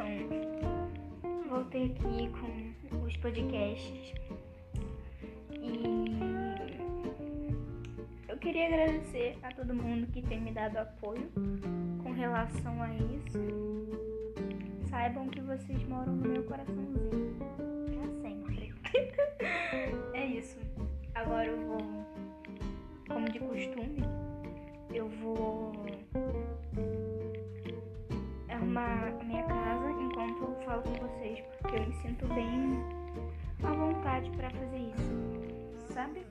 [0.00, 0.88] Então,
[1.48, 4.14] voltei aqui com os podcasts.
[5.52, 6.04] E
[8.28, 11.30] eu queria agradecer a todo mundo que tem me dado apoio
[12.02, 13.38] com relação a isso.
[14.88, 17.36] Saibam que vocês moram no meu coraçãozinho.
[17.86, 18.74] Pra sempre.
[20.14, 20.58] é isso.
[21.14, 22.06] Agora eu vou,
[23.06, 24.02] como de costume,
[24.94, 25.72] eu vou
[28.48, 29.79] arrumar a minha casa
[30.28, 32.82] enquanto eu falo com vocês, porque eu me sinto bem
[33.62, 36.22] à vontade para fazer isso, sabe?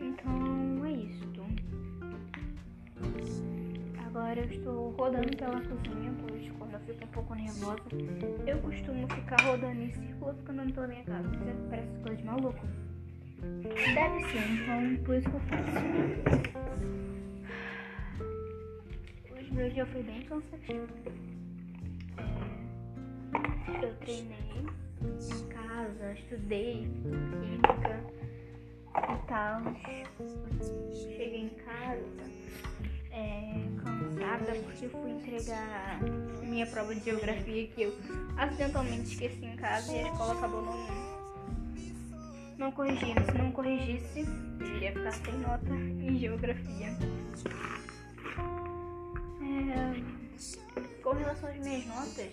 [0.00, 1.26] Então é isso.
[4.06, 7.82] Agora eu estou rodando pela cozinha, pois quando eu fico um pouco nervosa,
[8.46, 11.28] eu costumo ficar rodando em círculo ficando pela minha casa.
[11.68, 12.66] Parece coisa de maluco.
[13.62, 15.84] Deve ser, então por isso que eu faço.
[19.34, 20.86] Hoje meu dia foi bem cansativo.
[23.68, 24.66] Eu treinei
[25.02, 26.88] em casa, estudei
[27.40, 28.04] química
[28.94, 29.62] e tal.
[30.92, 32.36] Cheguei em casa
[33.10, 36.00] é, cansada porque fui entregar
[36.42, 37.94] minha prova de geografia que eu
[38.36, 41.16] acidentalmente esqueci em casa e a escola acabou não
[42.58, 43.22] não corrigindo.
[43.24, 44.24] Se não corrigisse,
[44.60, 46.88] eu iria ficar sem nota em geografia.
[49.42, 52.32] É, com relação às minhas notas,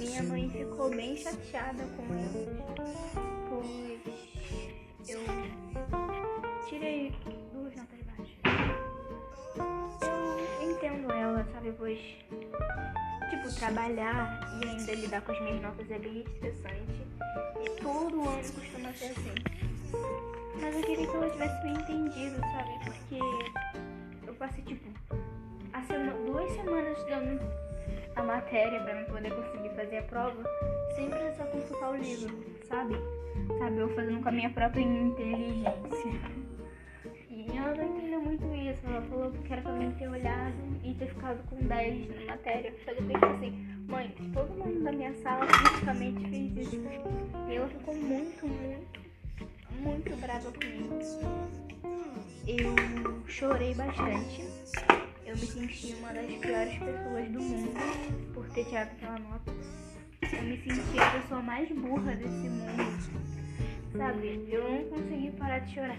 [0.00, 2.48] minha mãe ficou bem chateada com elas,
[3.50, 4.00] pois
[5.06, 5.20] eu
[6.66, 7.12] tirei
[7.52, 8.38] duas notas baixas.
[10.62, 11.74] Eu entendo ela, sabe?
[11.76, 11.98] Pois,
[13.28, 17.06] tipo, trabalhar e ainda lidar com as minhas notas é bem estressante.
[17.62, 19.34] E todo ano costuma ser assim.
[20.62, 22.70] Mas eu queria que ela tivesse me entendido, sabe?
[22.84, 23.18] Porque
[24.26, 24.88] eu passei, tipo,
[25.74, 27.69] a sema duas semanas estudando
[28.16, 30.42] a matéria para poder conseguir fazer a prova
[30.94, 32.94] sem precisar consultar o livro, sabe?
[33.58, 36.12] Sabe, eu fazendo com a minha própria inteligência.
[37.28, 38.80] E ela não entendeu muito isso.
[38.86, 40.54] Ela falou que era pra mim ter olhado
[40.84, 42.74] e ter ficado com 10 na matéria.
[42.84, 46.76] Só que eu pensei assim, Mãe, todo mundo da minha sala praticamente fez isso.
[47.48, 49.00] E ela ficou muito, muito,
[49.80, 50.98] muito brava comigo.
[52.46, 54.44] Eu chorei bastante.
[55.30, 59.52] Eu me senti uma das piores pessoas do mundo por ter tirado aquela nota.
[60.22, 63.22] Eu me senti a pessoa mais burra desse mundo.
[63.96, 64.48] Sabe?
[64.50, 65.96] Eu não consegui parar de chorar.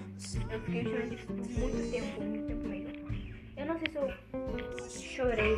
[0.52, 2.91] Eu fiquei chorando por muito tempo, muito tempo mesmo.
[3.56, 5.56] Eu não sei se eu chorei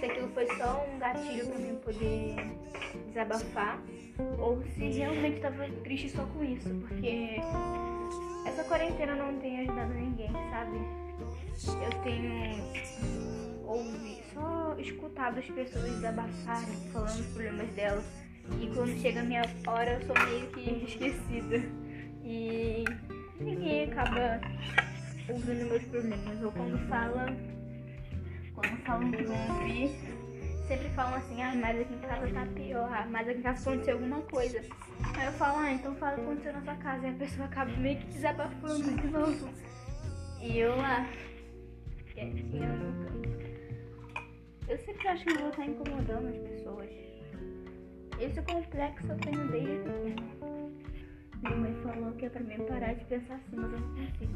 [0.00, 2.34] se aquilo foi só um gatilho para mim poder
[3.06, 3.80] desabafar
[4.36, 7.36] ou se realmente estava triste só com isso, porque
[8.48, 11.03] essa quarentena não tem ajudado ninguém, sabe?
[11.20, 18.04] Eu tenho ouvido, só escutado as pessoas desabafarem, falando os problemas delas.
[18.60, 21.56] E quando chega a minha hora eu sou meio que esquecida.
[22.22, 22.84] E
[23.40, 24.40] ninguém acaba
[25.28, 26.42] ouvindo meus problemas.
[26.42, 27.26] Ou quando fala
[28.54, 29.90] quando falam vão ouvir,
[30.68, 33.70] sempre falam assim, ah, mas aqui em casa tá pior, ah, mas aqui em casa
[33.70, 34.62] aconteceu alguma coisa.
[35.16, 37.06] Aí eu falo, ah, então fala o que aconteceu na sua casa.
[37.06, 39.48] E a pessoa acaba meio que desabafando de novo.
[40.44, 41.08] E eu lá,
[42.12, 43.28] quietinha no canto.
[44.68, 46.90] Eu sempre acho que eu vou estar incomodando as pessoas.
[48.20, 50.44] Esse complexo eu tenho desde pequena.
[51.42, 54.34] Minha mãe falou que é pra mim parar de pensar assim, mas eu não consigo.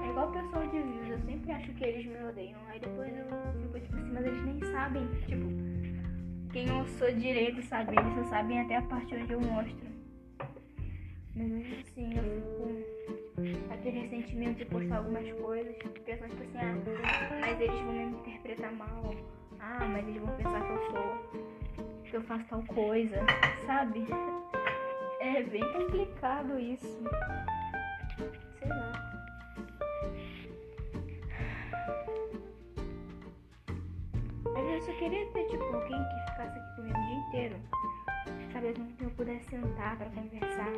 [0.00, 2.60] É igual pessoa de views, eu sempre acho que eles me odeiam.
[2.68, 7.60] Aí depois eu fico tipo assim, mas eles nem sabem, tipo, quem eu sou direito,
[7.62, 7.96] sabe?
[7.98, 9.90] Eles só sabem até a parte onde eu mostro.
[11.34, 11.50] Mas
[11.80, 13.11] assim, eu fico
[13.70, 18.72] aquele ressentimento de postar algumas coisas, pensando tipo assim, ah, mas eles vão me interpretar
[18.72, 19.14] mal.
[19.60, 23.24] Ah, mas eles vão pensar que eu sou, que eu faço tal coisa,
[23.66, 24.06] sabe?
[25.20, 27.02] É bem complicado isso.
[28.58, 29.12] Sei lá.
[34.56, 37.56] eu só queria ter, tipo, alguém que ficasse aqui comigo o dia inteiro.
[38.52, 40.72] Sabe, que eu pudesse sentar pra conversar.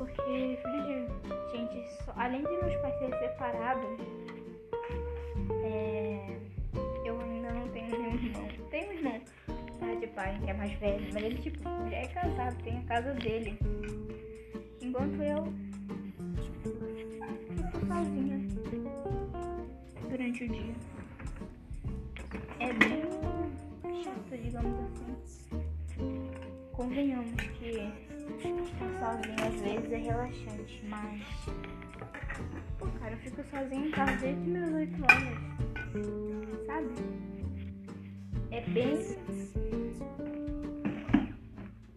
[0.00, 1.86] Porque, filho de gente,
[2.16, 4.00] além de meus pais serem separados,
[5.62, 6.38] é,
[7.04, 8.48] eu ainda não tenho nenhum irmão.
[8.70, 9.20] Tenho um irmão,
[9.78, 12.82] pai de pai, que é mais velho, mas ele, tipo, já é casado, tem a
[12.84, 13.58] casa dele.
[14.80, 15.52] Enquanto eu
[17.54, 18.40] fico sozinha
[20.08, 20.74] durante o dia
[22.58, 26.30] é bem chato, digamos assim.
[26.72, 28.10] Convenhamos que
[29.00, 31.22] sozinho às vezes é relaxante, mas.
[32.78, 36.66] Pô, cara, eu fico sozinha em casa desde meus 8 anos.
[36.66, 36.88] Sabe?
[38.50, 38.96] É bem.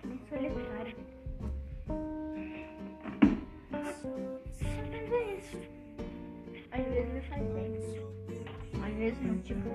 [0.04, 0.96] bem solitário.
[3.72, 4.06] Mas
[5.12, 5.58] é isso.
[6.72, 7.72] Às vezes me faz bem.
[8.84, 9.70] Às vezes não, tipo.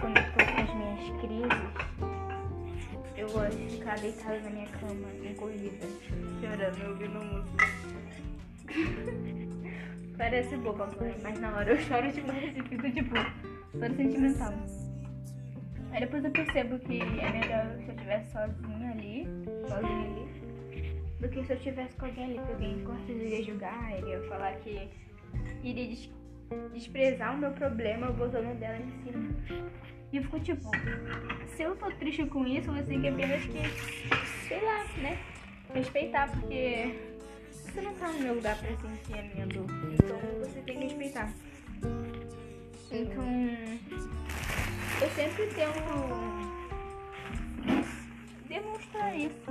[0.00, 2.07] Quando eu tô com as minhas crises,
[3.28, 5.86] eu gosto de ficar deitada na minha cama, encolhida,
[6.40, 7.66] chorando, ouvindo música.
[10.16, 10.88] Parece boba
[11.22, 13.14] mas na hora eu choro demais e fico tipo,
[13.72, 14.52] toda sentimental.
[15.92, 19.26] Aí depois eu percebo que é melhor se eu estivesse sozinha ali,
[19.68, 20.26] sozinha ali,
[21.20, 24.20] do que se eu estivesse com alguém ali, que alguém com certeza iria julgar, iria
[24.28, 24.90] falar que
[25.62, 26.10] iria des
[26.72, 29.28] desprezar o meu problema botando dela em cima.
[30.10, 30.70] E eu fico tipo,
[31.54, 33.60] se eu tô triste com isso, você tem que apenas que,
[34.48, 35.18] sei lá, né?
[35.74, 36.98] Respeitar, porque
[37.52, 39.66] você não tá no meu lugar pra sentir a minha dor.
[39.92, 41.30] Então você tem que respeitar.
[42.90, 43.24] Então
[45.02, 45.82] eu sempre tento
[48.48, 49.44] demonstrar isso.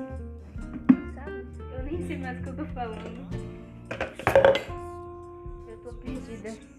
[1.13, 1.45] Sabe?
[1.77, 3.27] Eu nem sei mais o que eu tô falando.
[5.67, 6.76] Eu tô perdida.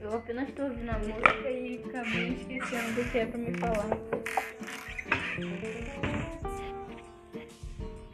[0.00, 3.98] Eu apenas tô ouvindo a música e acabei esquecendo do que é pra me falar.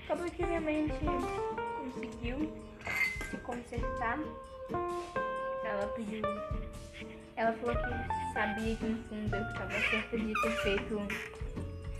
[0.04, 0.94] Acabou que minha mente
[1.76, 2.52] conseguiu
[3.30, 4.18] se consertar.
[5.64, 6.22] Ela pediu.
[7.36, 11.02] Ela falou que sabia que no fundo eu estava certa de ter feito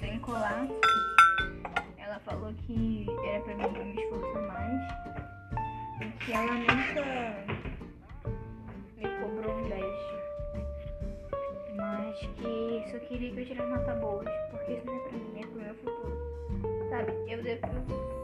[0.01, 0.67] sem colar.
[1.99, 4.83] Ela falou que era pra mim me esforçar mais.
[6.01, 7.54] E que ela nunca
[12.15, 14.29] Que só queria que eu tirasse nota boas.
[14.51, 16.89] Porque isso não é pra mim, é pro meu futuro.
[16.89, 17.13] Sabe?
[17.29, 17.43] Eu,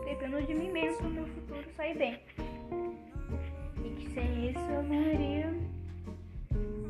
[0.05, 2.21] dependo de mim mesmo pro meu futuro sair bem.
[3.85, 5.53] E que sem isso eu não iria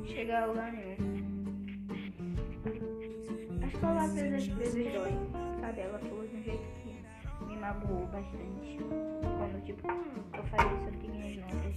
[0.06, 0.96] chegar a lugar nenhum.
[3.64, 5.12] As palavras às vezes dói,
[5.60, 5.80] sabe?
[5.80, 8.78] Ela falou de um jeito que me magoou bastante.
[9.38, 9.88] Quando, tipo,
[10.36, 11.76] eu falei sobre minhas notas.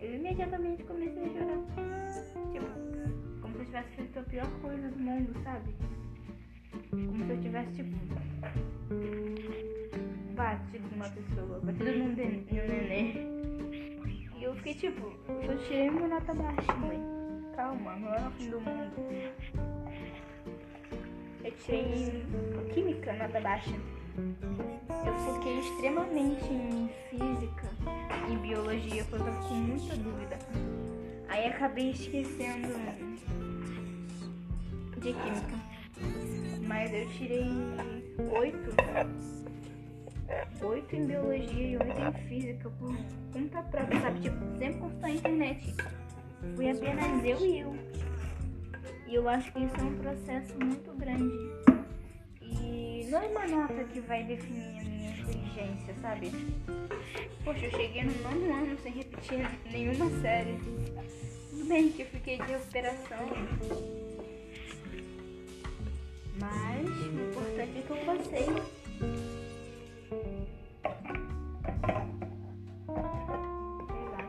[0.00, 1.95] Eu imediatamente comecei a chorar.
[3.76, 5.74] Tivesse feito a pior coisa do mundo, sabe?
[6.90, 7.96] Como se eu tivesse, tipo,
[10.34, 13.14] batido numa pessoa, batido num, de, num neném.
[14.38, 16.98] E eu fiquei tipo, eu tirei minha nota baixa, mãe.
[17.54, 18.94] Calma, não é o fim do mundo.
[21.44, 22.24] Eu tirei
[22.72, 23.74] química, nota baixa.
[25.06, 27.68] Eu foquei extremamente em física
[28.32, 30.38] e biologia, porque eu tava com muita dúvida.
[31.28, 32.68] Aí acabei esquecendo
[35.06, 35.56] de química.
[36.66, 37.46] Mas eu tirei
[38.32, 38.70] oito.
[40.62, 42.96] Oito em biologia e oito em física por
[43.32, 44.20] conta própria, sabe?
[44.20, 45.74] Tipo, sempre consultar a internet.
[46.56, 47.76] Fui apenas eu e eu.
[49.06, 51.36] E eu acho que isso é um processo muito grande.
[52.42, 56.32] E não é uma nota que vai definir a minha inteligência, sabe?
[57.44, 60.58] Poxa, eu cheguei no nono ano sem repetir nenhuma série.
[61.50, 64.05] Tudo bem que eu fiquei de recuperação.
[66.38, 68.44] Mas o importante é que eu passei.
[68.44, 68.52] Sei
[74.12, 74.22] lá.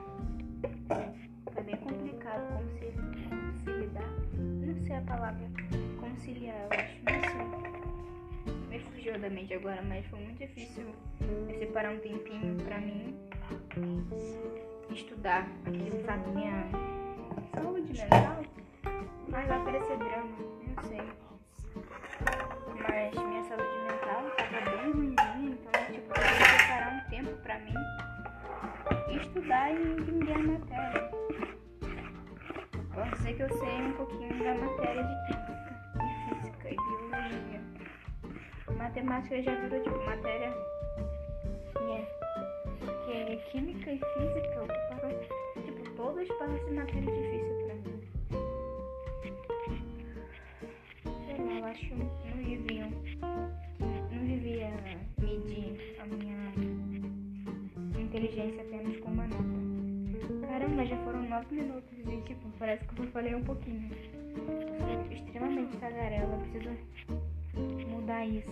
[1.54, 4.10] Foi bem complicado conciliar.
[4.36, 5.48] Não sei a palavra.
[6.00, 6.96] Conciliar, eu acho.
[7.04, 7.46] Não sei.
[8.70, 10.86] Me fugiu da mente agora, mas foi muito difícil
[11.60, 13.14] separar um tempinho pra mim
[14.94, 16.30] estudar aquilo, sabe?
[16.32, 16.68] Minha
[17.54, 18.42] saúde mental.
[19.28, 20.67] Mas vai parecer drama, não
[34.48, 37.62] da matéria de química e física e biologia.
[38.78, 40.54] Matemática já virou tipo matéria.
[41.82, 42.08] Yeah.
[42.80, 45.12] Porque química e física ocuparam
[45.66, 47.98] tipo todo o espaço de matéria difícil pra mim.
[51.26, 52.90] Sei lá, eu acho que não deviam.
[53.82, 54.72] Não devia
[55.20, 56.40] medir a minha
[58.00, 60.48] inteligência apenas com uma nota.
[60.48, 63.90] Caramba, já foram nove minutos e tipo, parece que eu falei um pouquinho.
[66.58, 68.50] Preciso mudar isso.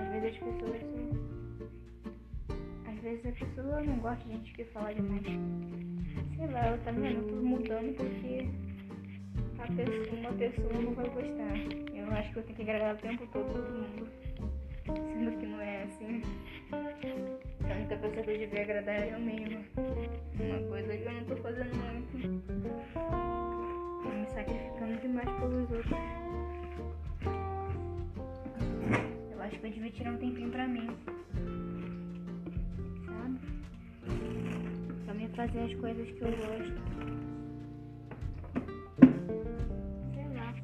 [0.00, 0.82] Às vezes as pessoas.
[2.88, 5.22] Às vezes a pessoa não gosta de gente que fala demais.
[6.36, 6.90] Sei lá, eu tá?
[6.90, 8.48] Eu tô mudando porque
[9.58, 11.96] a pessoa, uma pessoa não vai gostar.
[11.96, 14.08] Eu acho que eu tenho que agradar o tempo todo todo mundo.
[14.84, 16.22] Sendo que não é assim.
[16.72, 19.60] A única pessoa que eu devia agradar é eu mesma.
[19.76, 23.41] Uma coisa que eu não tô fazendo muito.
[25.22, 25.92] Demais pelos outros.
[29.30, 30.96] Eu acho que eu devia tirar um tempinho pra mim.
[33.06, 33.38] Sabe?
[35.04, 36.82] Pra mim fazer as coisas que eu gosto.
[40.12, 40.54] Sei lá.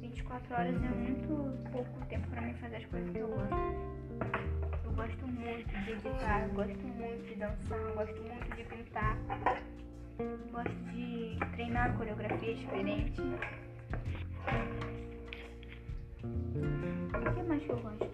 [0.00, 3.96] 24 horas é muito pouco tempo pra mim fazer as coisas que eu gosto
[4.96, 9.18] gosto muito de editar, gosto muito de dançar, gosto muito de pintar,
[10.50, 13.20] gosto de treinar coreografia diferente.
[17.14, 18.10] O que mais que eu gosto?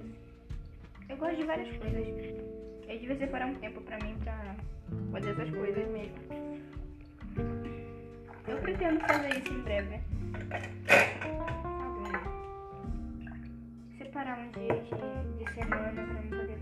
[1.08, 2.08] Eu gosto de várias coisas.
[2.88, 4.56] Eu devia separar um tempo pra mim pra
[5.12, 6.16] fazer essas coisas mesmo.
[8.48, 10.00] Eu pretendo fazer isso em breve.
[13.98, 16.58] Separar um dia de, de semana pra mim poder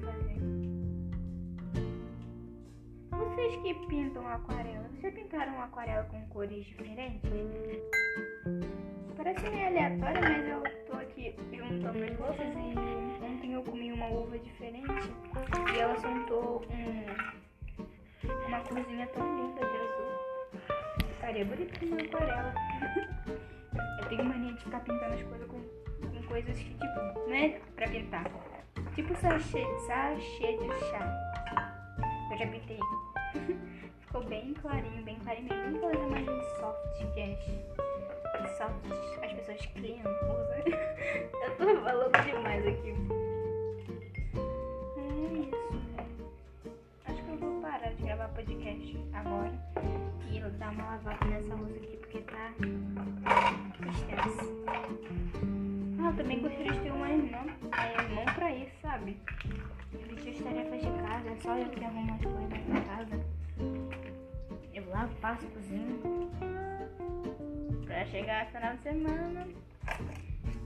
[3.10, 7.30] Vocês que pintam aquarela, vocês pintaram uma aquarela com cores diferentes?
[9.16, 14.08] Parece meio aleatório, mas eu tô aqui juntando as roupas e ontem eu comi uma
[14.08, 14.90] uva diferente
[15.74, 17.06] e ela soltou um,
[18.46, 20.12] uma corzinha tão linda de azul.
[21.14, 22.54] Ficaria bonito uma aquarela.
[24.00, 25.62] eu tenho mania de ficar pintando as coisas com,
[26.10, 28.30] com coisas que, tipo, não é pra pintar.
[28.94, 32.28] Tipo sachê, sachê de chá.
[32.32, 32.78] Eu já pintei
[34.10, 35.80] Ficou bem clarinho, bem clarinho mesmo.
[35.80, 38.74] Fazer mais de soft, que as, soft
[39.22, 40.58] as pessoas criam, usam.
[41.44, 42.92] Eu tô falando demais aqui.
[44.98, 45.54] É isso.
[47.06, 49.52] Acho que eu vou parar de gravar podcast agora
[50.28, 52.50] e dar uma lavada nessa luz aqui porque tá
[53.90, 54.44] extensa.
[56.00, 59.16] Ah, eu também gostaria de ter uma irmã, uma irmã pra isso, sabe?
[59.92, 62.89] Dividir as tarefas de casa, é só eu que arrumo as coisas
[65.22, 66.00] Eu cozinho.
[67.84, 69.46] Pra chegar no final de semana,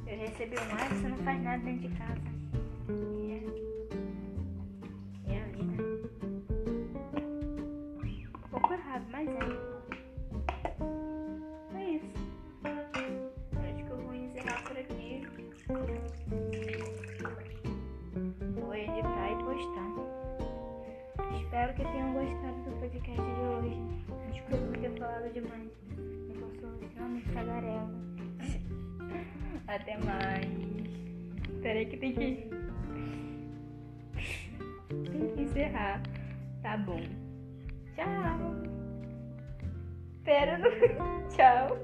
[0.07, 2.21] eu recebi um ar você não faz nada dentro de casa.
[5.27, 5.83] É, é a vida.
[8.33, 9.75] Um pouco errado, mas é.
[21.55, 22.94] Espero que tenham gostado do podcast
[25.25, 25.71] falado demais.
[26.29, 27.91] Eu sou extremamente tagarela.
[29.67, 30.47] Até mais.
[31.63, 32.51] Peraí que tem que.
[34.89, 36.03] tem que encerrar.
[36.63, 37.01] Tá bom.
[37.95, 38.55] Tchau.
[40.25, 40.59] Pera.
[41.35, 41.79] Tchau.